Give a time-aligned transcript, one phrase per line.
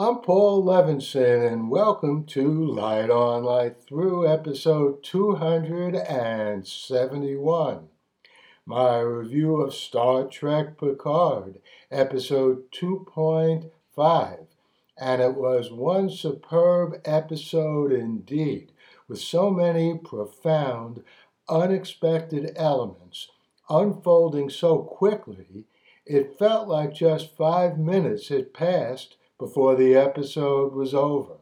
[0.00, 7.88] I'm Paul Levinson, and welcome to Light On Light Through, episode 271.
[8.64, 11.60] My review of Star Trek Picard,
[11.90, 14.46] episode 2.5.
[14.96, 18.72] And it was one superb episode indeed,
[19.06, 21.04] with so many profound,
[21.46, 23.28] unexpected elements
[23.68, 25.66] unfolding so quickly,
[26.06, 31.38] it felt like just five minutes had passed before the episode was over.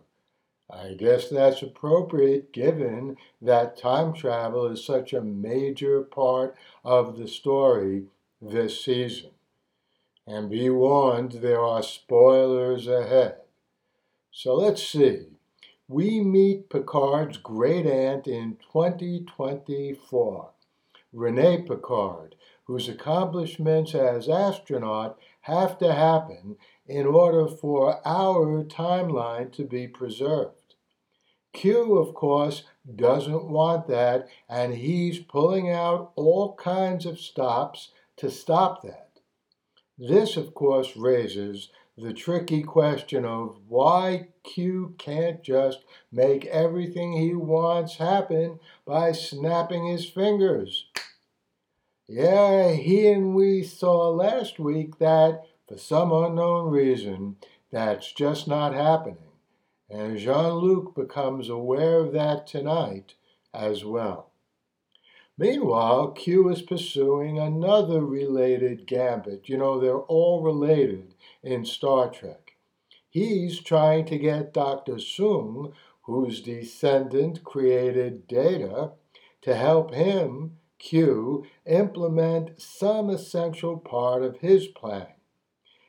[0.70, 7.26] I guess that's appropriate given that time travel is such a major part of the
[7.26, 8.04] story
[8.40, 9.30] this season.
[10.28, 13.38] And be warned, there are spoilers ahead.
[14.30, 15.26] So let's see.
[15.88, 20.50] We meet Picard's great aunt in 2024,
[21.12, 22.36] Renee Picard,
[22.69, 26.55] whose accomplishments as astronaut have to happen
[26.86, 30.74] in order for our timeline to be preserved.
[31.55, 38.30] Q, of course, doesn't want that, and he's pulling out all kinds of stops to
[38.30, 39.08] stop that.
[39.96, 47.34] This, of course, raises the tricky question of why Q can't just make everything he
[47.34, 50.84] wants happen by snapping his fingers.
[52.11, 57.37] Yeah, he and we saw last week that for some unknown reason,
[57.70, 59.19] that's just not happening.
[59.91, 63.14] And Jean Luc becomes aware of that tonight
[63.53, 64.31] as well.
[65.36, 69.47] Meanwhile, Q is pursuing another related gambit.
[69.51, 72.56] You know, they're all related in Star Trek.
[73.11, 74.95] He's trying to get Dr.
[74.95, 78.92] Soong, whose descendant created Data,
[79.42, 85.08] to help him, Q, implement some essential part of his plan.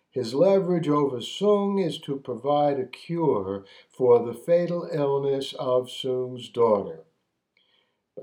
[0.10, 6.50] His leverage over Soong is to provide a cure for the fatal illness of Soong's
[6.50, 7.06] daughter.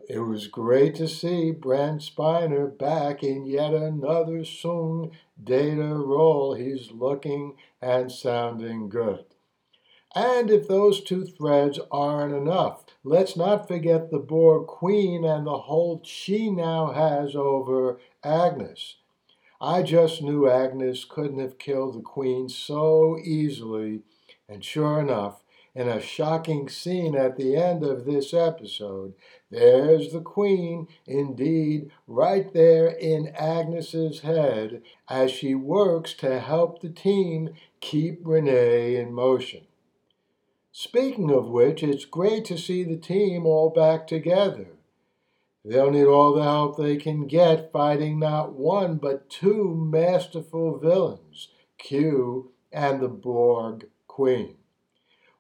[0.09, 5.12] It was great to see Brent Spiner back in yet another Soong
[5.43, 6.55] data role.
[6.55, 9.36] He's looking and sounding good.
[10.16, 15.59] And if those two threads aren't enough, let's not forget the Borg Queen and the
[15.59, 18.97] hold she now has over Agnes.
[19.60, 24.05] I just knew Agnes couldn't have killed the queen so easily,
[24.49, 25.44] and sure enough,
[25.75, 29.12] in a shocking scene at the end of this episode,
[29.50, 36.88] there's the queen, indeed, right there in Agnes's head as she works to help the
[36.88, 37.50] team
[37.81, 39.66] keep Renee in motion.
[40.78, 44.76] Speaking of which, it's great to see the team all back together.
[45.64, 51.48] They'll need all the help they can get fighting not one but two masterful villains,
[51.78, 54.56] Q and the Borg Queen.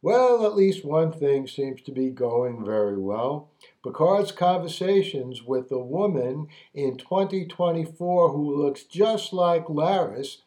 [0.00, 3.50] Well, at least one thing seems to be going very well.
[3.84, 10.38] Picard's conversations with the woman in 2024 who looks just like Laris,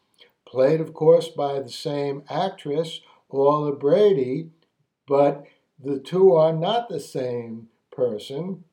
[0.48, 4.50] played, of course, by the same actress, Orla Brady,
[5.10, 5.44] but
[5.84, 8.64] the two are not the same person.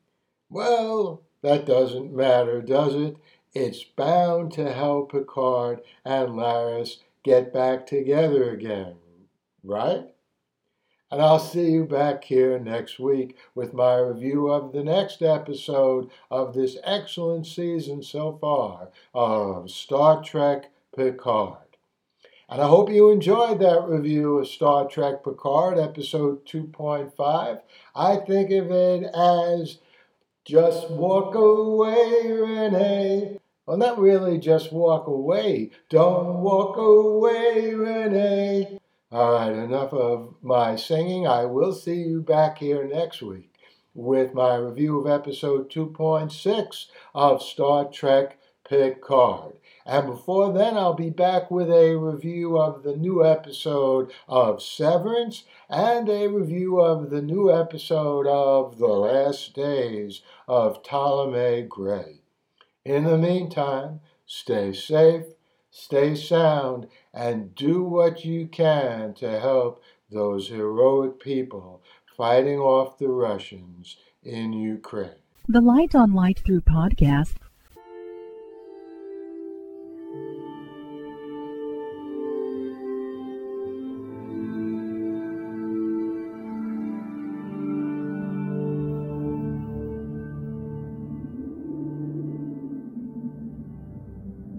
[0.51, 3.17] Well, that doesn't matter, does it?
[3.53, 8.97] It's bound to help Picard and Laris get back together again,
[9.63, 10.13] right?
[11.09, 16.11] And I'll see you back here next week with my review of the next episode
[16.29, 21.66] of this excellent season so far of Star Trek Picard.
[22.49, 27.59] And I hope you enjoyed that review of Star Trek Picard, episode 2.5.
[27.93, 29.79] I think of it as
[30.45, 33.37] just walk away, Renee.
[33.65, 35.71] Well, not really just walk away.
[35.89, 38.79] Don't walk away, Renee.
[39.11, 41.27] All right, enough of my singing.
[41.27, 43.55] I will see you back here next week
[43.93, 49.53] with my review of episode 2.6 of Star Trek Picard.
[49.85, 55.45] And before then, I'll be back with a review of the new episode of Severance
[55.69, 62.19] and a review of the new episode of The Last Days of Ptolemy Grey.
[62.83, 65.25] In the meantime, stay safe,
[65.71, 69.81] stay sound, and do what you can to help
[70.11, 71.81] those heroic people
[72.17, 75.21] fighting off the Russians in Ukraine.
[75.47, 77.35] The Light on Light Through podcast